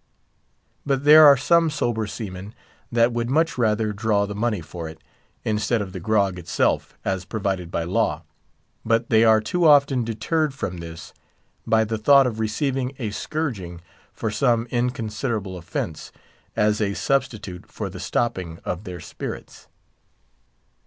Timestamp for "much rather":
3.28-3.92